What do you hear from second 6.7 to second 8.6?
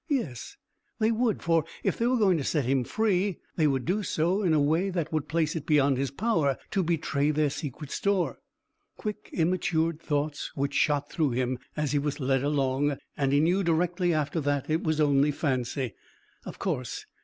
to betray their secret store.